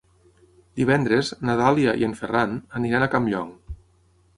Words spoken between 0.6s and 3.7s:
Divendres na Dàlia i en Ferran aniran a Campllong.